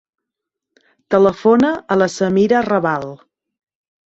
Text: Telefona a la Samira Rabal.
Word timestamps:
Telefona 1.15 1.69
a 1.75 1.99
la 2.03 2.09
Samira 2.15 2.63
Rabal. 2.71 3.07